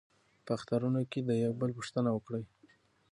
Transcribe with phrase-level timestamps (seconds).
[0.45, 2.43] په اخترونو کې د یو بل پوښتنه وکړئ.